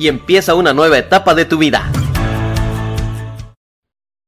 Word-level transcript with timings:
y 0.00 0.08
empieza 0.08 0.54
una 0.54 0.72
nueva 0.72 0.96
etapa 0.96 1.34
de 1.34 1.44
tu 1.44 1.58
vida. 1.58 1.82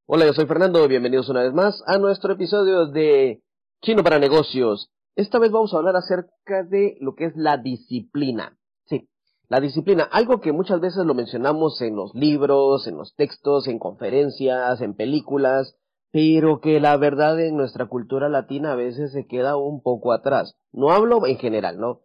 Hola, 0.06 0.26
yo 0.26 0.34
soy 0.34 0.44
Fernando, 0.44 0.86
bienvenidos 0.86 1.30
una 1.30 1.40
vez 1.40 1.54
más 1.54 1.82
a 1.86 1.96
nuestro 1.96 2.34
episodio 2.34 2.88
de 2.88 3.40
Chino 3.80 4.02
para 4.02 4.18
Negocios. 4.18 4.90
Esta 5.16 5.38
vez 5.38 5.50
vamos 5.50 5.72
a 5.72 5.78
hablar 5.78 5.96
acerca 5.96 6.62
de 6.62 6.98
lo 7.00 7.14
que 7.14 7.24
es 7.24 7.32
la 7.36 7.56
disciplina. 7.56 8.58
Sí, 8.84 9.08
la 9.48 9.60
disciplina, 9.60 10.04
algo 10.04 10.42
que 10.42 10.52
muchas 10.52 10.78
veces 10.78 11.06
lo 11.06 11.14
mencionamos 11.14 11.80
en 11.80 11.96
los 11.96 12.14
libros, 12.14 12.86
en 12.86 12.98
los 12.98 13.14
textos, 13.14 13.66
en 13.66 13.78
conferencias, 13.78 14.82
en 14.82 14.92
películas, 14.92 15.74
pero 16.10 16.60
que 16.60 16.80
la 16.80 16.98
verdad 16.98 17.40
en 17.40 17.56
nuestra 17.56 17.86
cultura 17.86 18.28
latina 18.28 18.72
a 18.72 18.76
veces 18.76 19.12
se 19.12 19.26
queda 19.26 19.56
un 19.56 19.82
poco 19.82 20.12
atrás. 20.12 20.54
No 20.70 20.92
hablo 20.92 21.26
en 21.26 21.38
general, 21.38 21.78
¿no? 21.80 22.02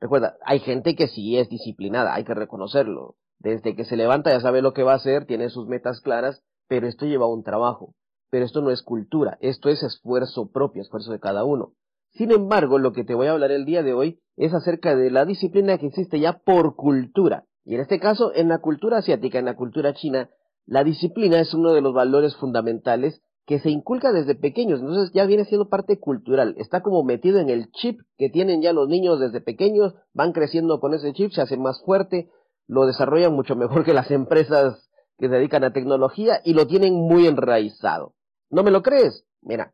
Recuerda, 0.00 0.36
hay 0.44 0.60
gente 0.60 0.94
que 0.94 1.08
sí 1.08 1.38
es 1.38 1.48
disciplinada, 1.48 2.14
hay 2.14 2.24
que 2.24 2.34
reconocerlo. 2.34 3.16
Desde 3.38 3.74
que 3.74 3.84
se 3.84 3.96
levanta 3.96 4.30
ya 4.30 4.40
sabe 4.40 4.62
lo 4.62 4.72
que 4.72 4.82
va 4.82 4.92
a 4.92 4.96
hacer, 4.96 5.26
tiene 5.26 5.50
sus 5.50 5.66
metas 5.66 6.00
claras, 6.00 6.42
pero 6.68 6.86
esto 6.86 7.06
lleva 7.06 7.26
un 7.26 7.42
trabajo. 7.42 7.94
Pero 8.30 8.44
esto 8.44 8.60
no 8.60 8.70
es 8.70 8.82
cultura, 8.82 9.38
esto 9.40 9.68
es 9.68 9.82
esfuerzo 9.82 10.50
propio, 10.50 10.82
esfuerzo 10.82 11.12
de 11.12 11.20
cada 11.20 11.44
uno. 11.44 11.72
Sin 12.12 12.30
embargo, 12.32 12.78
lo 12.78 12.92
que 12.92 13.04
te 13.04 13.14
voy 13.14 13.26
a 13.26 13.32
hablar 13.32 13.52
el 13.52 13.64
día 13.64 13.82
de 13.82 13.92
hoy 13.92 14.20
es 14.36 14.52
acerca 14.54 14.96
de 14.96 15.10
la 15.10 15.24
disciplina 15.24 15.78
que 15.78 15.86
existe 15.86 16.18
ya 16.18 16.38
por 16.38 16.74
cultura. 16.74 17.44
Y 17.64 17.74
en 17.74 17.80
este 17.80 18.00
caso, 18.00 18.32
en 18.34 18.48
la 18.48 18.58
cultura 18.58 18.98
asiática, 18.98 19.38
en 19.38 19.44
la 19.44 19.56
cultura 19.56 19.94
china, 19.94 20.30
la 20.66 20.82
disciplina 20.82 21.40
es 21.40 21.54
uno 21.54 21.72
de 21.72 21.80
los 21.80 21.94
valores 21.94 22.36
fundamentales 22.36 23.22
que 23.46 23.60
se 23.60 23.70
inculca 23.70 24.12
desde 24.12 24.34
pequeños, 24.34 24.80
entonces 24.80 25.12
ya 25.14 25.24
viene 25.24 25.44
siendo 25.44 25.68
parte 25.68 25.98
cultural, 26.00 26.56
está 26.58 26.82
como 26.82 27.04
metido 27.04 27.38
en 27.38 27.48
el 27.48 27.70
chip 27.70 28.00
que 28.18 28.28
tienen 28.28 28.60
ya 28.60 28.72
los 28.72 28.88
niños 28.88 29.20
desde 29.20 29.40
pequeños, 29.40 29.94
van 30.12 30.32
creciendo 30.32 30.80
con 30.80 30.94
ese 30.94 31.12
chip, 31.12 31.30
se 31.30 31.42
hace 31.42 31.56
más 31.56 31.80
fuerte, 31.84 32.28
lo 32.66 32.86
desarrollan 32.86 33.32
mucho 33.32 33.54
mejor 33.54 33.84
que 33.84 33.94
las 33.94 34.10
empresas 34.10 34.90
que 35.18 35.28
se 35.28 35.34
dedican 35.34 35.62
a 35.62 35.72
tecnología 35.72 36.40
y 36.44 36.54
lo 36.54 36.66
tienen 36.66 36.94
muy 36.94 37.26
enraizado. 37.26 38.14
¿No 38.50 38.64
me 38.64 38.72
lo 38.72 38.82
crees? 38.82 39.24
Mira, 39.42 39.72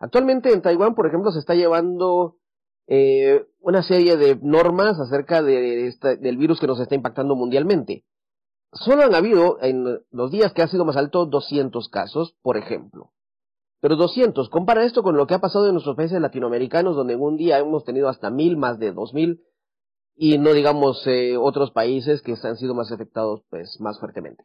actualmente 0.00 0.52
en 0.52 0.60
Taiwán, 0.60 0.94
por 0.96 1.06
ejemplo, 1.06 1.30
se 1.30 1.38
está 1.38 1.54
llevando 1.54 2.36
eh, 2.88 3.46
una 3.60 3.82
serie 3.84 4.16
de 4.16 4.36
normas 4.42 4.98
acerca 4.98 5.42
de 5.42 5.92
del 6.20 6.36
virus 6.36 6.60
que 6.60 6.66
nos 6.66 6.80
está 6.80 6.94
impactando 6.96 7.36
mundialmente. 7.36 8.04
Solo 8.80 9.04
han 9.04 9.14
habido 9.14 9.58
en 9.60 10.00
los 10.10 10.30
días 10.30 10.52
que 10.52 10.62
ha 10.62 10.68
sido 10.68 10.84
más 10.84 10.96
alto 10.96 11.26
200 11.26 11.88
casos, 11.88 12.36
por 12.42 12.56
ejemplo. 12.56 13.12
Pero 13.80 13.96
200, 13.96 14.48
compara 14.48 14.84
esto 14.84 15.02
con 15.02 15.16
lo 15.16 15.26
que 15.26 15.34
ha 15.34 15.40
pasado 15.40 15.66
en 15.66 15.72
nuestros 15.72 15.96
países 15.96 16.20
latinoamericanos, 16.20 16.96
donde 16.96 17.14
en 17.14 17.20
un 17.20 17.36
día 17.36 17.58
hemos 17.58 17.84
tenido 17.84 18.08
hasta 18.08 18.30
mil, 18.30 18.56
más 18.56 18.78
de 18.78 18.92
dos 18.92 19.14
mil, 19.14 19.42
y 20.14 20.38
no 20.38 20.52
digamos 20.52 21.06
eh, 21.06 21.36
otros 21.36 21.70
países 21.70 22.22
que 22.22 22.34
han 22.42 22.56
sido 22.56 22.74
más 22.74 22.90
afectados 22.90 23.42
pues 23.50 23.76
más 23.80 24.00
fuertemente. 24.00 24.44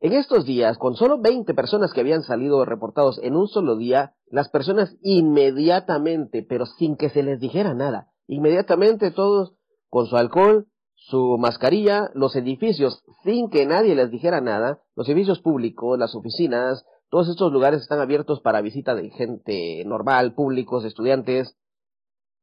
En 0.00 0.12
estos 0.12 0.44
días, 0.44 0.76
con 0.76 0.94
solo 0.94 1.18
20 1.20 1.54
personas 1.54 1.92
que 1.92 2.00
habían 2.00 2.22
salido 2.22 2.64
reportados 2.64 3.18
en 3.22 3.34
un 3.34 3.48
solo 3.48 3.76
día, 3.76 4.14
las 4.26 4.50
personas 4.50 4.96
inmediatamente, 5.00 6.42
pero 6.42 6.66
sin 6.66 6.96
que 6.96 7.08
se 7.08 7.22
les 7.22 7.40
dijera 7.40 7.74
nada, 7.74 8.10
inmediatamente 8.26 9.10
todos 9.10 9.54
con 9.88 10.06
su 10.06 10.16
alcohol, 10.16 10.66
su 10.96 11.36
mascarilla, 11.38 12.10
los 12.14 12.34
edificios, 12.34 13.04
sin 13.22 13.48
que 13.48 13.64
nadie 13.66 13.94
les 13.94 14.10
dijera 14.10 14.40
nada, 14.40 14.80
los 14.96 15.08
edificios 15.08 15.40
públicos, 15.40 15.98
las 15.98 16.14
oficinas, 16.14 16.84
todos 17.10 17.28
estos 17.28 17.52
lugares 17.52 17.82
están 17.82 18.00
abiertos 18.00 18.40
para 18.40 18.60
visita 18.60 18.94
de 18.94 19.10
gente 19.10 19.84
normal, 19.84 20.34
públicos, 20.34 20.84
estudiantes, 20.84 21.56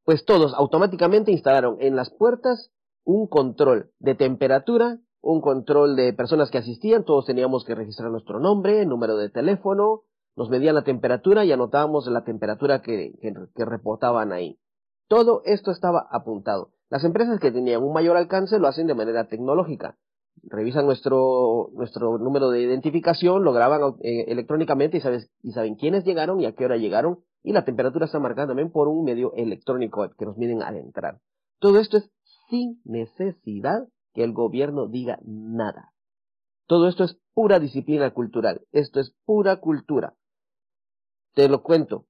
pues 0.06 0.24
todos 0.24 0.54
automáticamente 0.54 1.32
instalaron 1.32 1.78
en 1.82 1.96
las 1.96 2.10
puertas 2.12 2.72
un 3.04 3.28
control 3.28 3.92
de 4.00 4.16
temperatura, 4.16 5.00
un 5.22 5.42
control 5.42 5.96
de 5.96 6.14
personas 6.14 6.52
que 6.52 6.60
asistían, 6.60 7.04
todos 7.04 7.26
teníamos 7.26 7.66
que 7.66 7.76
registrar 7.76 8.12
nuestro 8.12 8.40
nombre, 8.40 8.86
número 8.86 9.18
de 9.18 9.30
teléfono, 9.30 10.04
nos 10.36 10.50
medían 10.50 10.76
la 10.76 10.84
temperatura 10.84 11.44
y 11.44 11.52
anotábamos 11.52 12.08
la 12.08 12.24
temperatura 12.24 12.82
que, 12.82 13.14
que 13.22 13.66
reportaban 13.66 14.32
ahí. 14.32 14.60
Todo 15.08 15.42
esto 15.46 15.72
estaba 15.72 16.08
apuntado. 16.12 16.72
Las 16.94 17.04
empresas 17.06 17.40
que 17.40 17.52
tenían 17.52 17.82
un 17.82 17.92
mayor 17.92 18.18
alcance 18.18 18.60
lo 18.60 18.68
hacen 18.68 18.86
de 18.86 18.94
manera 18.94 19.28
tecnológica. 19.28 19.98
Revisan 20.44 20.86
nuestro, 20.86 21.72
nuestro 21.74 22.20
número 22.20 22.52
de 22.52 22.62
identificación, 22.62 23.44
lo 23.44 23.52
graban 23.52 23.96
eh, 24.04 24.26
electrónicamente 24.28 24.98
y, 24.98 25.02
y 25.42 25.52
saben 25.54 25.74
quiénes 25.74 26.04
llegaron 26.04 26.40
y 26.40 26.46
a 26.46 26.54
qué 26.54 26.66
hora 26.66 26.78
llegaron. 26.78 27.24
Y 27.42 27.52
la 27.52 27.66
temperatura 27.66 28.06
está 28.06 28.20
marcada 28.20 28.50
también 28.50 28.72
por 28.72 28.90
un 28.90 29.06
medio 29.06 29.34
electrónico 29.34 30.08
que 30.16 30.26
nos 30.28 30.38
miden 30.38 30.62
al 30.62 30.78
entrar. 30.78 31.20
Todo 31.58 31.80
esto 31.80 31.98
es 31.98 32.12
sin 32.52 32.80
necesidad 32.86 33.88
que 34.14 34.24
el 34.24 34.34
gobierno 34.34 34.88
diga 34.88 35.18
nada. 35.24 35.94
Todo 36.68 36.88
esto 36.88 37.06
es 37.06 37.18
pura 37.34 37.58
disciplina 37.58 38.14
cultural. 38.14 38.62
Esto 38.72 39.00
es 39.00 39.16
pura 39.26 39.56
cultura. 39.56 40.14
Te 41.34 41.50
lo 41.50 41.64
cuento. 41.64 42.06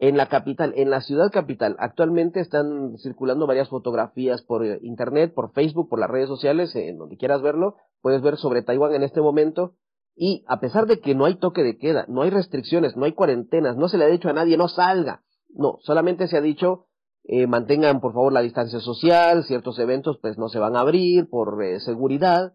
En 0.00 0.16
la 0.16 0.26
capital, 0.26 0.74
en 0.76 0.90
la 0.90 1.00
ciudad 1.00 1.30
capital, 1.32 1.74
actualmente 1.80 2.40
están 2.40 2.96
circulando 2.98 3.46
varias 3.48 3.68
fotografías 3.68 4.42
por 4.42 4.64
eh, 4.64 4.78
internet, 4.82 5.34
por 5.34 5.52
Facebook, 5.52 5.88
por 5.88 5.98
las 5.98 6.08
redes 6.10 6.28
sociales, 6.28 6.74
en 6.76 6.98
donde 6.98 7.16
quieras 7.16 7.42
verlo, 7.42 7.76
puedes 8.00 8.22
ver 8.22 8.36
sobre 8.36 8.62
Taiwán 8.62 8.94
en 8.94 9.02
este 9.02 9.20
momento. 9.20 9.74
Y 10.14 10.44
a 10.46 10.60
pesar 10.60 10.86
de 10.86 11.00
que 11.00 11.14
no 11.14 11.24
hay 11.24 11.36
toque 11.36 11.62
de 11.62 11.78
queda, 11.78 12.04
no 12.08 12.22
hay 12.22 12.30
restricciones, 12.30 12.96
no 12.96 13.04
hay 13.04 13.12
cuarentenas, 13.12 13.76
no 13.76 13.88
se 13.88 13.98
le 13.98 14.04
ha 14.04 14.08
dicho 14.08 14.28
a 14.28 14.32
nadie 14.32 14.56
no 14.56 14.68
salga. 14.68 15.22
No, 15.48 15.78
solamente 15.80 16.28
se 16.28 16.36
ha 16.36 16.40
dicho 16.40 16.88
eh, 17.30 17.46
mantengan 17.46 18.00
por 18.00 18.14
favor 18.14 18.32
la 18.32 18.40
distancia 18.40 18.80
social, 18.80 19.44
ciertos 19.44 19.78
eventos 19.78 20.18
pues 20.22 20.38
no 20.38 20.48
se 20.48 20.58
van 20.58 20.76
a 20.76 20.80
abrir 20.80 21.28
por 21.28 21.62
eh, 21.62 21.78
seguridad, 21.78 22.54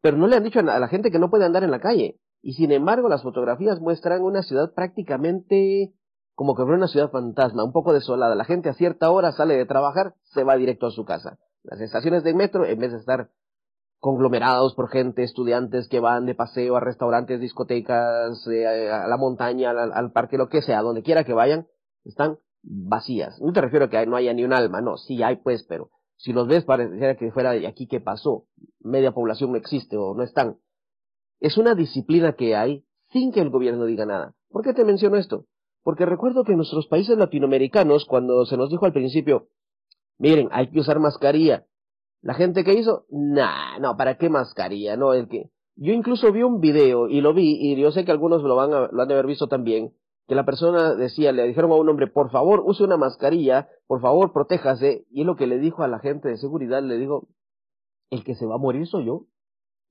pero 0.00 0.16
no 0.16 0.28
le 0.28 0.36
han 0.36 0.44
dicho 0.44 0.60
a 0.60 0.62
la 0.62 0.88
gente 0.88 1.10
que 1.10 1.18
no 1.18 1.30
puede 1.30 1.44
andar 1.44 1.64
en 1.64 1.72
la 1.72 1.80
calle. 1.80 2.20
Y 2.40 2.52
sin 2.52 2.70
embargo 2.70 3.08
las 3.08 3.24
fotografías 3.24 3.80
muestran 3.80 4.22
una 4.22 4.42
ciudad 4.42 4.72
prácticamente 4.72 5.94
como 6.34 6.54
que 6.54 6.62
fuera 6.62 6.76
una 6.76 6.88
ciudad 6.88 7.10
fantasma, 7.10 7.64
un 7.64 7.72
poco 7.72 7.92
desolada. 7.92 8.34
La 8.34 8.44
gente 8.44 8.68
a 8.68 8.74
cierta 8.74 9.10
hora 9.10 9.32
sale 9.32 9.56
de 9.56 9.66
trabajar, 9.66 10.14
se 10.24 10.44
va 10.44 10.56
directo 10.56 10.86
a 10.86 10.90
su 10.90 11.04
casa. 11.04 11.38
Las 11.62 11.80
estaciones 11.80 12.24
de 12.24 12.34
metro, 12.34 12.66
en 12.66 12.78
vez 12.78 12.92
de 12.92 12.98
estar 12.98 13.30
conglomerados 13.98 14.74
por 14.74 14.90
gente, 14.90 15.22
estudiantes 15.22 15.88
que 15.88 16.00
van 16.00 16.26
de 16.26 16.34
paseo 16.34 16.76
a 16.76 16.80
restaurantes, 16.80 17.40
discotecas, 17.40 18.46
eh, 18.48 18.90
a 18.90 19.06
la 19.06 19.16
montaña, 19.16 19.70
al, 19.70 20.12
parque, 20.12 20.36
lo 20.36 20.48
que 20.48 20.60
sea, 20.60 20.82
donde 20.82 21.02
quiera 21.02 21.24
que 21.24 21.32
vayan, 21.32 21.66
están 22.04 22.38
vacías. 22.62 23.40
No 23.40 23.52
te 23.52 23.62
refiero 23.62 23.86
a 23.86 23.88
que 23.88 24.04
no 24.04 24.16
haya 24.16 24.34
ni 24.34 24.44
un 24.44 24.52
alma, 24.52 24.82
no, 24.82 24.98
sí 24.98 25.22
hay 25.22 25.36
pues, 25.36 25.62
pero 25.62 25.88
si 26.16 26.32
los 26.32 26.48
ves 26.48 26.64
pareciera 26.64 27.16
que 27.16 27.32
fuera 27.32 27.52
de 27.52 27.66
aquí 27.66 27.86
que 27.86 28.00
pasó, 28.00 28.44
media 28.80 29.12
población 29.12 29.52
no 29.52 29.56
existe 29.56 29.96
o 29.96 30.14
no 30.14 30.22
están. 30.22 30.58
Es 31.40 31.56
una 31.56 31.74
disciplina 31.74 32.34
que 32.34 32.56
hay 32.56 32.84
sin 33.10 33.32
que 33.32 33.40
el 33.40 33.50
gobierno 33.50 33.86
diga 33.86 34.04
nada. 34.04 34.34
¿Por 34.50 34.62
qué 34.64 34.74
te 34.74 34.84
menciono 34.84 35.16
esto? 35.16 35.46
Porque 35.84 36.06
recuerdo 36.06 36.44
que 36.44 36.52
en 36.52 36.56
nuestros 36.56 36.88
países 36.88 37.16
latinoamericanos, 37.16 38.06
cuando 38.06 38.46
se 38.46 38.56
nos 38.56 38.70
dijo 38.70 38.86
al 38.86 38.94
principio, 38.94 39.48
miren, 40.18 40.48
hay 40.50 40.70
que 40.70 40.80
usar 40.80 40.98
mascarilla, 40.98 41.66
la 42.22 42.32
gente 42.32 42.64
que 42.64 42.72
hizo, 42.72 43.04
nah, 43.10 43.78
no, 43.78 43.96
¿para 43.98 44.16
qué 44.16 44.30
mascarilla? 44.30 44.96
No, 44.96 45.12
el 45.12 45.28
que, 45.28 45.50
yo 45.76 45.92
incluso 45.92 46.32
vi 46.32 46.42
un 46.42 46.58
video 46.60 47.06
y 47.08 47.20
lo 47.20 47.34
vi, 47.34 47.58
y 47.60 47.76
yo 47.76 47.92
sé 47.92 48.06
que 48.06 48.12
algunos 48.12 48.42
lo, 48.42 48.56
van 48.56 48.72
a, 48.72 48.88
lo 48.90 49.02
han 49.02 49.08
de 49.08 49.14
haber 49.14 49.26
visto 49.26 49.46
también, 49.46 49.92
que 50.26 50.34
la 50.34 50.46
persona 50.46 50.94
decía, 50.94 51.32
le 51.32 51.46
dijeron 51.46 51.70
a 51.70 51.74
un 51.74 51.88
hombre, 51.90 52.06
por 52.06 52.30
favor, 52.30 52.62
use 52.64 52.82
una 52.82 52.96
mascarilla, 52.96 53.68
por 53.86 54.00
favor, 54.00 54.32
protéjase, 54.32 55.04
y 55.10 55.24
lo 55.24 55.36
que 55.36 55.46
le 55.46 55.58
dijo 55.58 55.82
a 55.82 55.88
la 55.88 55.98
gente 55.98 56.30
de 56.30 56.38
seguridad, 56.38 56.82
le 56.82 56.96
dijo, 56.96 57.28
el 58.08 58.24
que 58.24 58.34
se 58.34 58.46
va 58.46 58.54
a 58.54 58.58
morir 58.58 58.86
soy 58.86 59.04
yo, 59.04 59.26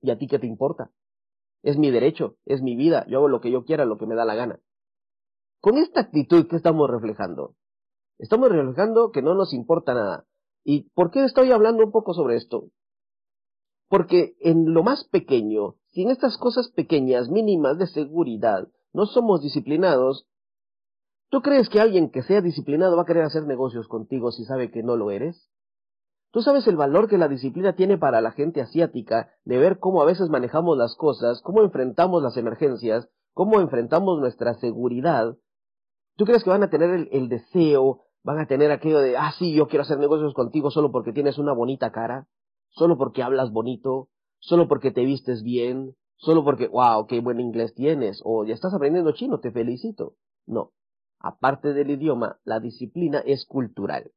y 0.00 0.10
a 0.10 0.18
ti 0.18 0.26
qué 0.26 0.40
te 0.40 0.48
importa. 0.48 0.90
Es 1.62 1.78
mi 1.78 1.92
derecho, 1.92 2.34
es 2.46 2.62
mi 2.62 2.74
vida, 2.74 3.06
yo 3.08 3.18
hago 3.18 3.28
lo 3.28 3.40
que 3.40 3.52
yo 3.52 3.64
quiera, 3.64 3.84
lo 3.84 3.96
que 3.96 4.06
me 4.06 4.16
da 4.16 4.24
la 4.24 4.34
gana. 4.34 4.58
Con 5.64 5.78
esta 5.78 6.02
actitud, 6.02 6.46
¿qué 6.46 6.56
estamos 6.56 6.90
reflejando? 6.90 7.54
Estamos 8.18 8.52
reflejando 8.52 9.12
que 9.12 9.22
no 9.22 9.34
nos 9.34 9.54
importa 9.54 9.94
nada. 9.94 10.26
¿Y 10.62 10.90
por 10.90 11.10
qué 11.10 11.24
estoy 11.24 11.52
hablando 11.52 11.82
un 11.82 11.90
poco 11.90 12.12
sobre 12.12 12.36
esto? 12.36 12.66
Porque 13.88 14.36
en 14.40 14.74
lo 14.74 14.82
más 14.82 15.04
pequeño, 15.04 15.76
si 15.86 16.02
en 16.02 16.10
estas 16.10 16.36
cosas 16.36 16.68
pequeñas, 16.68 17.30
mínimas 17.30 17.78
de 17.78 17.86
seguridad, 17.86 18.68
no 18.92 19.06
somos 19.06 19.40
disciplinados, 19.40 20.28
¿tú 21.30 21.40
crees 21.40 21.70
que 21.70 21.80
alguien 21.80 22.10
que 22.10 22.22
sea 22.22 22.42
disciplinado 22.42 22.96
va 22.96 23.04
a 23.04 23.06
querer 23.06 23.24
hacer 23.24 23.46
negocios 23.46 23.88
contigo 23.88 24.32
si 24.32 24.44
sabe 24.44 24.70
que 24.70 24.82
no 24.82 24.96
lo 24.96 25.10
eres? 25.12 25.48
Tú 26.30 26.42
sabes 26.42 26.66
el 26.66 26.76
valor 26.76 27.08
que 27.08 27.16
la 27.16 27.28
disciplina 27.28 27.74
tiene 27.74 27.96
para 27.96 28.20
la 28.20 28.32
gente 28.32 28.60
asiática 28.60 29.32
de 29.46 29.56
ver 29.56 29.78
cómo 29.78 30.02
a 30.02 30.04
veces 30.04 30.28
manejamos 30.28 30.76
las 30.76 30.94
cosas, 30.94 31.40
cómo 31.40 31.62
enfrentamos 31.62 32.22
las 32.22 32.36
emergencias, 32.36 33.08
cómo 33.32 33.62
enfrentamos 33.62 34.20
nuestra 34.20 34.52
seguridad. 34.52 35.38
¿Tú 36.16 36.24
crees 36.24 36.44
que 36.44 36.50
van 36.50 36.62
a 36.62 36.70
tener 36.70 37.08
el, 37.10 37.28
deseo, 37.28 38.02
van 38.22 38.38
a 38.38 38.46
tener 38.46 38.70
aquello 38.70 39.00
de, 39.00 39.16
ah, 39.16 39.32
sí, 39.38 39.54
yo 39.54 39.66
quiero 39.66 39.82
hacer 39.82 39.98
negocios 39.98 40.32
contigo 40.34 40.70
solo 40.70 40.92
porque 40.92 41.12
tienes 41.12 41.38
una 41.38 41.52
bonita 41.52 41.90
cara, 41.90 42.28
solo 42.70 42.96
porque 42.96 43.22
hablas 43.22 43.52
bonito, 43.52 44.08
solo 44.38 44.68
porque 44.68 44.92
te 44.92 45.04
vistes 45.04 45.42
bien, 45.42 45.94
solo 46.16 46.44
porque, 46.44 46.68
wow, 46.68 47.06
qué 47.06 47.20
buen 47.20 47.40
inglés 47.40 47.74
tienes, 47.74 48.20
o 48.24 48.44
ya 48.44 48.54
estás 48.54 48.72
aprendiendo 48.74 49.12
chino, 49.12 49.40
te 49.40 49.50
felicito. 49.50 50.14
No. 50.46 50.72
Aparte 51.18 51.72
del 51.72 51.90
idioma, 51.90 52.38
la 52.44 52.60
disciplina 52.60 53.18
es 53.24 53.46
cultural. 53.46 54.12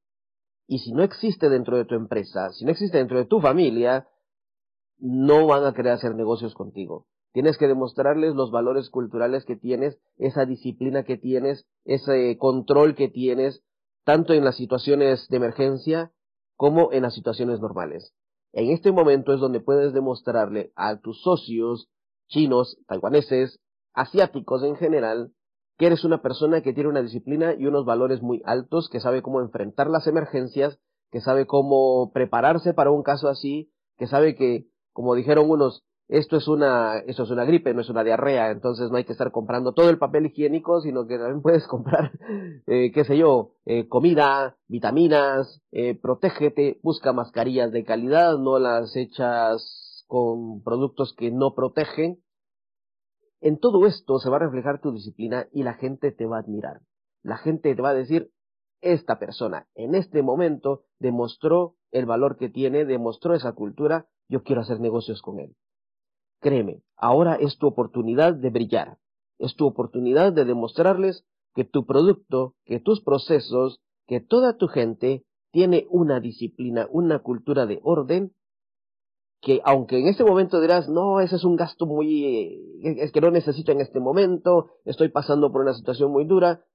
Y 0.67 0.79
si 0.79 0.91
no 0.91 1.01
existe 1.01 1.49
dentro 1.49 1.77
de 1.77 1.85
tu 1.85 1.95
empresa, 1.95 2.51
si 2.51 2.65
no 2.65 2.71
existe 2.71 2.97
dentro 2.97 3.17
de 3.17 3.25
tu 3.25 3.39
familia, 3.39 4.07
no 4.99 5.47
van 5.47 5.63
a 5.65 5.73
querer 5.73 5.93
hacer 5.93 6.15
negocios 6.15 6.53
contigo. 6.53 7.07
Tienes 7.37 7.59
que 7.59 7.67
demostrarles 7.67 8.33
los 8.33 8.49
valores 8.49 8.89
culturales 8.89 9.45
que 9.45 9.55
tienes, 9.55 9.99
esa 10.17 10.47
disciplina 10.47 11.03
que 11.03 11.17
tienes, 11.17 11.67
ese 11.85 12.35
control 12.39 12.95
que 12.95 13.09
tienes, 13.09 13.61
tanto 14.03 14.33
en 14.33 14.43
las 14.43 14.55
situaciones 14.55 15.27
de 15.29 15.37
emergencia 15.37 16.11
como 16.55 16.91
en 16.91 17.03
las 17.03 17.13
situaciones 17.13 17.59
normales. 17.59 18.15
En 18.53 18.71
este 18.71 18.91
momento 18.91 19.35
es 19.35 19.39
donde 19.39 19.59
puedes 19.59 19.93
demostrarle 19.93 20.71
a 20.75 20.99
tus 20.99 21.21
socios 21.21 21.91
chinos, 22.27 22.79
taiwaneses, 22.87 23.59
asiáticos 23.93 24.63
en 24.63 24.75
general, 24.75 25.31
que 25.77 25.85
eres 25.85 26.03
una 26.03 26.23
persona 26.23 26.63
que 26.63 26.73
tiene 26.73 26.89
una 26.89 27.03
disciplina 27.03 27.53
y 27.53 27.67
unos 27.67 27.85
valores 27.85 28.23
muy 28.23 28.41
altos, 28.45 28.89
que 28.89 28.99
sabe 28.99 29.21
cómo 29.21 29.41
enfrentar 29.41 29.91
las 29.91 30.07
emergencias, 30.07 30.79
que 31.11 31.21
sabe 31.21 31.45
cómo 31.45 32.11
prepararse 32.13 32.73
para 32.73 32.89
un 32.89 33.03
caso 33.03 33.29
así, 33.29 33.71
que 33.95 34.07
sabe 34.07 34.35
que, 34.35 34.65
como 34.91 35.13
dijeron 35.13 35.51
unos, 35.51 35.83
esto 36.09 36.37
es 36.37 36.47
una, 36.47 36.99
esto 36.99 37.23
es 37.23 37.31
una 37.31 37.43
gripe, 37.43 37.73
no 37.73 37.81
es 37.81 37.89
una 37.89 38.03
diarrea, 38.03 38.51
entonces 38.51 38.89
no 38.89 38.97
hay 38.97 39.03
que 39.03 39.11
estar 39.11 39.31
comprando 39.31 39.73
todo 39.73 39.89
el 39.89 39.97
papel 39.97 40.27
higiénico, 40.27 40.79
sino 40.79 41.05
que 41.05 41.17
también 41.17 41.41
puedes 41.43 41.67
comprar, 41.67 42.11
eh, 42.65 42.91
qué 42.93 43.03
sé 43.03 43.17
yo, 43.17 43.51
eh, 43.65 43.87
comida, 43.89 44.57
vitaminas, 44.67 45.61
eh, 45.71 45.99
protégete, 45.99 46.79
busca 46.81 47.11
mascarillas 47.11 47.71
de 47.71 47.83
calidad, 47.83 48.37
no 48.37 48.57
las 48.57 48.95
hechas 48.95 50.05
con 50.07 50.63
productos 50.63 51.13
que 51.17 51.31
no 51.31 51.53
protegen. 51.53 52.19
En 53.41 53.59
todo 53.59 53.85
esto 53.85 54.19
se 54.19 54.29
va 54.29 54.37
a 54.37 54.39
reflejar 54.39 54.79
tu 54.79 54.93
disciplina 54.93 55.47
y 55.51 55.63
la 55.63 55.73
gente 55.73 56.11
te 56.11 56.25
va 56.25 56.37
a 56.37 56.39
admirar. 56.39 56.81
La 57.21 57.37
gente 57.37 57.75
te 57.75 57.81
va 57.81 57.89
a 57.89 57.93
decir, 57.93 58.31
esta 58.81 59.19
persona 59.19 59.67
en 59.75 59.93
este 59.93 60.21
momento 60.21 60.83
demostró 60.99 61.75
el 61.91 62.05
valor 62.05 62.37
que 62.37 62.49
tiene, 62.49 62.85
demostró 62.85 63.33
esa 63.33 63.51
cultura, 63.53 64.07
yo 64.29 64.43
quiero 64.43 64.61
hacer 64.61 64.79
negocios 64.79 65.21
con 65.21 65.39
él. 65.39 65.55
Créeme, 66.39 66.83
ahora 66.95 67.35
es 67.35 67.57
tu 67.57 67.67
oportunidad 67.67 68.33
de 68.33 68.49
brillar, 68.49 68.97
es 69.39 69.55
tu 69.55 69.65
oportunidad 69.65 70.33
de 70.33 70.45
demostrarles 70.45 71.25
que 71.55 71.63
tu 71.63 71.85
producto, 71.85 72.55
que 72.65 72.79
tus 72.79 73.01
procesos, 73.01 73.81
que 74.05 74.19
toda 74.21 74.57
tu 74.57 74.67
gente 74.67 75.25
tiene 75.51 75.87
una 75.89 76.19
disciplina, 76.19 76.87
una 76.91 77.19
cultura 77.19 77.65
de 77.65 77.79
orden, 77.83 78.33
que 79.41 79.61
aunque 79.63 79.99
en 79.99 80.07
este 80.07 80.23
momento 80.23 80.61
dirás, 80.61 80.89
no, 80.89 81.19
ese 81.19 81.35
es 81.35 81.43
un 81.43 81.55
gasto 81.55 81.85
muy, 81.85 82.25
eh, 82.25 82.95
es 82.99 83.11
que 83.11 83.21
no 83.21 83.31
necesito 83.31 83.71
en 83.71 83.81
este 83.81 83.99
momento, 83.99 84.67
estoy 84.85 85.09
pasando 85.09 85.51
por 85.51 85.61
una 85.61 85.73
situación 85.73 86.11
muy 86.11 86.25
dura, 86.25 86.65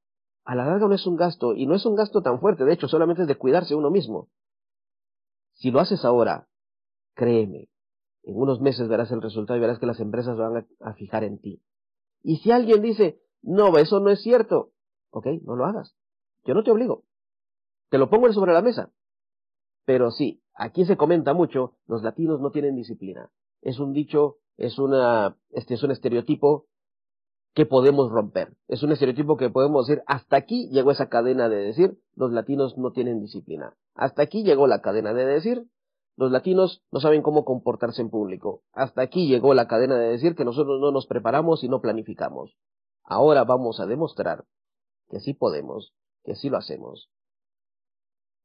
a 0.45 0.55
la 0.55 0.67
larga 0.67 0.89
no 0.89 0.95
es 0.95 1.07
un 1.07 1.17
gasto, 1.17 1.55
y 1.55 1.67
no 1.67 1.75
es 1.75 1.87
un 1.87 1.95
gasto 1.95 2.23
tan 2.23 2.41
fuerte, 2.41 2.65
de 2.65 2.73
hecho, 2.73 2.89
solamente 2.89 3.23
es 3.23 3.29
de 3.29 3.37
cuidarse 3.37 3.75
uno 3.75 3.91
mismo. 3.91 4.29
Si 5.53 5.71
lo 5.71 5.81
haces 5.81 6.05
ahora, 6.05 6.49
créeme, 7.15 7.69
en 8.23 8.37
unos 8.37 8.61
meses 8.61 8.89
verás 8.89 9.11
el 9.11 9.23
resultado 9.23 9.57
y 9.57 9.61
verás 9.61 9.79
que 9.79 9.87
las 9.87 10.01
empresas 10.01 10.37
van 10.37 10.67
a, 10.81 10.95
fijar 10.95 11.25
en 11.25 11.39
ti. 11.39 11.63
Y 12.23 12.37
si 12.39 12.51
alguien 12.51 12.83
dice, 12.83 13.21
no, 13.43 13.77
eso 13.79 14.01
no 14.01 14.11
es 14.11 14.23
cierto, 14.23 14.73
ok, 15.11 15.27
no 15.43 15.57
lo 15.57 15.65
hagas. 15.67 15.97
Yo 16.45 16.55
no 16.55 16.63
te 16.63 16.71
obligo. 16.71 17.05
Te 17.91 17.99
lo 17.99 18.09
pongo 18.11 18.33
sobre 18.33 18.53
la 18.53 18.63
mesa. 18.63 18.93
Pero 19.85 20.11
sí, 20.11 20.43
aquí 20.55 20.85
se 20.85 20.97
comenta 20.97 21.35
mucho, 21.35 21.77
los 21.87 22.03
latinos 22.03 22.41
no 22.41 22.51
tienen 22.51 22.77
disciplina. 22.77 23.31
Es 23.61 23.81
un 23.81 23.93
dicho, 23.93 24.39
es 24.57 24.79
una, 24.79 25.37
este 25.51 25.75
es 25.75 25.83
un 25.83 25.91
estereotipo 25.91 26.67
que 27.55 27.67
podemos 27.67 28.11
romper. 28.11 28.57
Es 28.69 28.83
un 28.83 28.93
estereotipo 28.93 29.37
que 29.37 29.51
podemos 29.51 29.87
decir, 29.87 30.03
hasta 30.07 30.37
aquí 30.37 30.69
llegó 30.71 30.91
esa 30.91 31.09
cadena 31.09 31.49
de 31.49 31.57
decir, 31.57 31.99
los 32.15 32.33
latinos 32.33 32.79
no 32.79 32.93
tienen 32.93 33.21
disciplina. 33.21 33.77
Hasta 33.95 34.23
aquí 34.23 34.43
llegó 34.43 34.67
la 34.67 34.81
cadena 34.81 35.13
de 35.13 35.27
decir, 35.27 35.67
los 36.23 36.31
latinos 36.31 36.83
no 36.93 37.01
saben 37.01 37.21
cómo 37.23 37.45
comportarse 37.45 38.01
en 38.01 38.09
público. 38.09 38.63
Hasta 38.73 39.03
aquí 39.03 39.27
llegó 39.27 39.55
la 39.55 39.67
cadena 39.67 39.97
de 39.97 40.09
decir 40.09 40.37
que 40.37 40.45
nosotros 40.45 40.81
no 40.81 40.93
nos 40.93 41.07
preparamos 41.07 41.65
y 41.65 41.69
no 41.69 41.81
planificamos. 41.81 42.57
Ahora 43.03 43.43
vamos 43.43 43.81
a 43.81 43.87
demostrar 43.87 44.45
que 45.11 45.19
sí 45.19 45.35
podemos, 45.35 45.93
que 46.23 46.37
sí 46.37 46.49
lo 46.49 46.59
hacemos. 46.59 47.11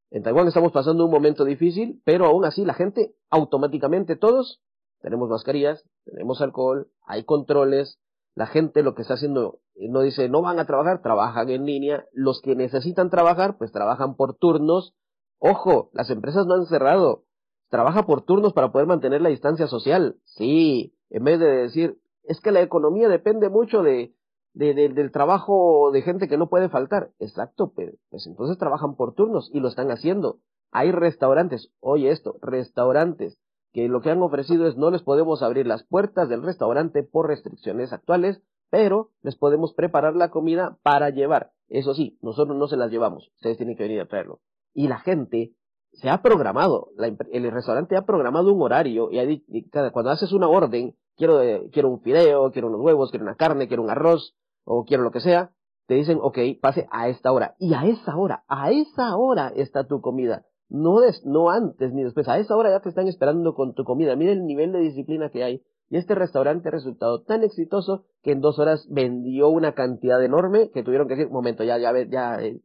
En 0.10 0.24
Taiwán 0.24 0.48
estamos 0.48 0.72
pasando 0.72 1.06
un 1.06 1.12
momento 1.12 1.46
difícil, 1.46 2.02
pero 2.04 2.26
aún 2.26 2.46
así 2.46 2.66
la 2.66 2.74
gente, 2.74 3.16
automáticamente 3.30 4.16
todos, 4.16 4.60
tenemos 5.02 5.30
mascarillas, 5.30 5.84
tenemos 6.04 6.42
alcohol, 6.42 6.90
hay 7.06 7.26
controles, 7.26 8.00
la 8.34 8.48
gente 8.48 8.82
lo 8.82 8.96
que 8.96 9.04
está 9.04 9.14
haciendo 9.14 9.60
no 9.76 10.02
dice 10.02 10.30
no 10.30 10.42
van 10.42 10.60
a 10.60 10.66
trabajar, 10.66 11.04
trabajan 11.04 11.50
en 11.50 11.66
línea, 11.66 12.08
los 12.12 12.42
que 12.42 12.56
necesitan 12.56 13.12
trabajar, 13.12 13.60
pues 13.60 13.72
trabajan 13.72 14.16
por 14.16 14.36
turnos. 14.36 14.96
Ojo, 15.38 15.92
las 15.94 16.10
empresas 16.10 16.48
no 16.48 16.56
han 16.56 16.66
cerrado, 16.66 17.27
Trabaja 17.70 18.06
por 18.06 18.22
turnos 18.22 18.54
para 18.54 18.72
poder 18.72 18.88
mantener 18.88 19.22
la 19.22 19.30
distancia 19.30 19.68
social. 19.68 20.18
Sí, 20.24 20.96
en 21.10 21.24
vez 21.24 21.40
de 21.40 21.48
decir, 21.48 22.00
es 22.24 22.40
que 22.42 22.52
la 22.52 22.62
economía 22.62 23.10
depende 23.10 23.50
mucho 23.50 23.82
de, 23.84 24.14
del 24.54 25.12
trabajo 25.12 25.92
de 25.92 26.02
gente 26.02 26.28
que 26.28 26.38
no 26.38 26.50
puede 26.50 26.70
faltar. 26.70 27.12
Exacto, 27.20 27.74
pero 27.76 27.94
pues 28.10 28.26
entonces 28.28 28.58
trabajan 28.58 28.96
por 28.96 29.14
turnos 29.14 29.50
y 29.54 29.60
lo 29.60 29.68
están 29.68 29.92
haciendo. 29.92 30.40
Hay 30.72 30.92
restaurantes, 30.92 31.72
oye 31.80 32.12
esto, 32.12 32.38
restaurantes 32.42 33.38
que 33.74 33.88
lo 33.88 34.02
que 34.02 34.10
han 34.10 34.22
ofrecido 34.22 34.68
es 34.68 34.78
no 34.78 34.90
les 34.90 35.04
podemos 35.04 35.44
abrir 35.44 35.68
las 35.68 35.84
puertas 35.84 36.30
del 36.30 36.44
restaurante 36.44 37.04
por 37.04 37.28
restricciones 37.28 37.94
actuales, 37.94 38.42
pero 38.70 39.12
les 39.22 39.36
podemos 39.36 39.74
preparar 39.74 40.16
la 40.16 40.30
comida 40.30 40.78
para 40.84 41.10
llevar. 41.10 41.52
Eso 41.70 41.94
sí, 41.94 42.18
nosotros 42.22 42.58
no 42.58 42.68
se 42.68 42.78
las 42.78 42.92
llevamos, 42.92 43.32
ustedes 43.36 43.58
tienen 43.58 43.78
que 43.78 43.84
venir 43.84 44.02
a 44.02 44.08
traerlo. 44.08 44.40
Y 44.74 44.88
la 44.88 45.00
gente 45.00 45.54
se 45.98 46.10
ha 46.10 46.22
programado, 46.22 46.90
el 47.32 47.52
restaurante 47.52 47.98
ha 47.98 48.06
programado 48.06 48.54
un 48.54 48.62
horario 48.62 49.10
y, 49.12 49.70
cuando 49.92 50.12
haces 50.12 50.32
una 50.32 50.48
orden, 50.48 50.96
quiero, 51.16 51.42
eh, 51.42 51.70
quiero 51.72 51.90
un 51.90 52.02
fideo, 52.02 52.52
quiero 52.52 52.68
unos 52.68 52.82
huevos, 52.82 53.10
quiero 53.10 53.26
una 53.26 53.36
carne, 53.36 53.68
quiero 53.68 53.84
un 53.84 53.90
arroz 53.90 54.36
o 54.64 54.86
quiero 54.86 55.04
lo 55.04 55.12
que 55.12 55.22
sea, 55.22 55.52
te 55.88 55.96
dicen, 55.96 56.20
ok, 56.22 56.38
pase 56.62 56.88
a 56.92 57.08
esta 57.10 57.32
hora. 57.32 57.56
Y 57.60 57.74
a 57.74 57.86
esa 57.86 58.16
hora, 58.16 58.44
a 58.48 58.72
esa 58.72 59.16
hora 59.16 59.52
está 59.56 59.88
tu 59.88 60.02
comida. 60.02 60.46
No, 60.70 61.00
no 61.24 61.50
antes 61.50 61.94
ni 61.94 62.04
después, 62.04 62.28
a 62.28 62.38
esa 62.38 62.56
hora 62.56 62.70
ya 62.70 62.82
te 62.82 62.90
están 62.90 63.08
esperando 63.08 63.56
con 63.56 63.74
tu 63.74 63.84
comida. 63.84 64.16
Mira 64.16 64.34
el 64.34 64.46
nivel 64.46 64.74
de 64.74 64.80
disciplina 64.80 65.30
que 65.30 65.44
hay. 65.44 65.64
Y 65.90 65.98
este 65.98 66.14
restaurante 66.14 66.68
ha 66.68 66.72
resultado 66.72 67.24
tan 67.24 67.44
exitoso 67.44 68.04
que 68.22 68.34
en 68.34 68.42
dos 68.42 68.60
horas 68.60 68.86
vendió 68.92 69.48
una 69.48 69.74
cantidad 69.74 70.22
enorme 70.22 70.70
que 70.72 70.84
tuvieron 70.84 71.08
que 71.08 71.16
decir, 71.16 71.32
momento, 71.32 71.64
ya, 71.64 71.78
ya, 71.78 71.94
ya, 72.10 72.36
eh, 72.44 72.60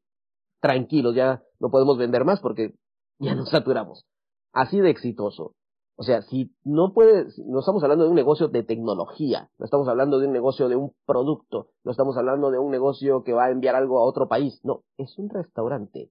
tranquilos, 0.61 1.15
ya 1.15 1.43
no 1.61 1.71
podemos 1.71 1.97
vender 1.97 2.25
más 2.25 2.41
porque 2.41 2.75
ya 3.19 3.35
nos 3.35 3.51
saturamos. 3.51 4.07
Así 4.53 4.81
de 4.81 4.91
exitoso. 4.91 5.55
O 5.97 6.05
sea, 6.05 6.23
si 6.23 6.55
no 6.65 6.95
puedes, 6.95 7.39
no 7.39 7.61
estamos 7.61 7.83
hablando 7.83 8.05
de 8.05 8.11
un 8.11 8.17
negocio 8.17 8.49
de 8.49 8.63
tecnología, 8.63 9.51
no 9.59 9.65
estamos 9.65 9.89
hablando 9.89 10.19
de 10.19 10.27
un 10.27 10.33
negocio 10.33 10.69
de 10.69 10.77
un 10.77 10.95
producto, 11.07 11.69
no 11.85 11.93
estamos 11.93 12.17
hablando 12.17 12.51
de 12.51 12.59
un 12.59 12.71
negocio 12.71 13.23
que 13.25 13.33
va 13.33 13.45
a 13.45 13.51
enviar 13.51 13.77
algo 13.77 13.99
a 13.99 14.05
otro 14.05 14.27
país, 14.27 14.61
no, 14.65 14.85
es 14.97 15.19
un 15.19 15.29
restaurante. 15.29 16.11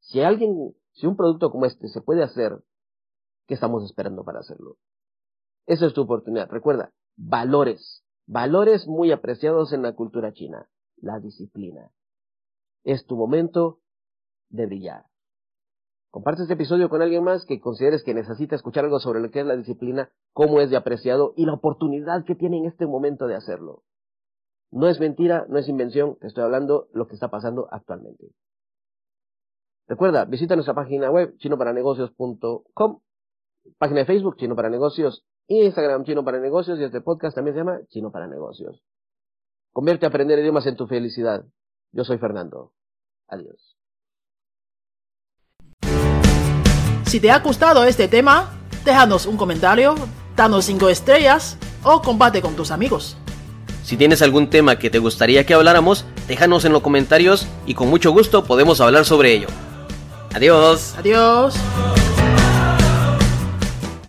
Si 0.00 0.20
alguien, 0.20 0.74
si 0.92 1.06
un 1.06 1.16
producto 1.16 1.50
como 1.50 1.64
este 1.64 1.88
se 1.88 2.00
puede 2.00 2.24
hacer, 2.24 2.62
¿qué 3.46 3.54
estamos 3.54 3.84
esperando 3.84 4.24
para 4.24 4.40
hacerlo? 4.40 4.76
Esa 5.66 5.86
es 5.86 5.94
tu 5.94 6.02
oportunidad. 6.02 6.50
Recuerda, 6.50 6.92
valores, 7.16 8.04
valores 8.26 8.88
muy 8.88 9.12
apreciados 9.12 9.72
en 9.72 9.82
la 9.82 9.94
cultura 9.94 10.32
china, 10.32 10.68
la 10.96 11.20
disciplina. 11.20 11.92
Es 12.82 13.06
tu 13.06 13.16
momento 13.16 13.78
de 14.48 14.66
brillar. 14.66 15.11
Comparte 16.12 16.42
este 16.42 16.52
episodio 16.52 16.90
con 16.90 17.00
alguien 17.00 17.24
más 17.24 17.46
que 17.46 17.58
consideres 17.58 18.04
que 18.04 18.12
necesita 18.12 18.54
escuchar 18.54 18.84
algo 18.84 19.00
sobre 19.00 19.20
lo 19.20 19.30
que 19.30 19.40
es 19.40 19.46
la 19.46 19.56
disciplina, 19.56 20.12
cómo 20.34 20.60
es 20.60 20.68
de 20.68 20.76
apreciado 20.76 21.32
y 21.38 21.46
la 21.46 21.54
oportunidad 21.54 22.26
que 22.26 22.34
tiene 22.34 22.58
en 22.58 22.66
este 22.66 22.86
momento 22.86 23.26
de 23.26 23.34
hacerlo. 23.34 23.82
No 24.70 24.88
es 24.88 25.00
mentira, 25.00 25.46
no 25.48 25.56
es 25.56 25.70
invención, 25.70 26.18
te 26.20 26.26
estoy 26.26 26.44
hablando 26.44 26.88
lo 26.92 27.06
que 27.08 27.14
está 27.14 27.30
pasando 27.30 27.66
actualmente. 27.70 28.26
Recuerda, 29.88 30.26
visita 30.26 30.54
nuestra 30.54 30.74
página 30.74 31.10
web 31.10 31.34
chinoparanegocios.com, 31.38 33.00
página 33.78 34.00
de 34.00 34.06
Facebook 34.06 34.36
Chino 34.36 34.54
para 34.54 34.68
Negocios, 34.68 35.24
Instagram 35.46 36.04
Chino 36.04 36.22
para 36.26 36.40
Negocios 36.40 36.78
y 36.78 36.84
este 36.84 37.00
podcast 37.00 37.34
también 37.34 37.54
se 37.54 37.60
llama 37.60 37.80
Chino 37.88 38.12
para 38.12 38.26
Negocios. 38.26 38.82
Convierte 39.72 40.04
a 40.04 40.10
aprender 40.10 40.38
idiomas 40.38 40.66
en 40.66 40.76
tu 40.76 40.86
felicidad. 40.86 41.46
Yo 41.90 42.04
soy 42.04 42.18
Fernando. 42.18 42.74
Adiós. 43.28 43.81
Si 47.12 47.20
te 47.20 47.30
ha 47.30 47.40
gustado 47.40 47.84
este 47.84 48.08
tema, 48.08 48.48
déjanos 48.86 49.26
un 49.26 49.36
comentario, 49.36 49.94
danos 50.34 50.64
5 50.64 50.88
estrellas 50.88 51.58
o 51.82 52.00
comparte 52.00 52.40
con 52.40 52.56
tus 52.56 52.70
amigos. 52.70 53.18
Si 53.84 53.98
tienes 53.98 54.22
algún 54.22 54.48
tema 54.48 54.78
que 54.78 54.88
te 54.88 54.98
gustaría 54.98 55.44
que 55.44 55.52
habláramos, 55.52 56.06
déjanos 56.26 56.64
en 56.64 56.72
los 56.72 56.80
comentarios 56.80 57.46
y 57.66 57.74
con 57.74 57.90
mucho 57.90 58.12
gusto 58.12 58.44
podemos 58.44 58.80
hablar 58.80 59.04
sobre 59.04 59.34
ello. 59.34 59.48
Adiós. 60.32 60.94
Adiós. 60.96 61.52